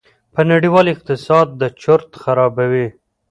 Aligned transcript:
په 0.33 0.41
نړېوال 0.51 0.85
اقتصاد 0.93 1.47
چورت 1.81 2.09
خرابوي. 2.21 2.87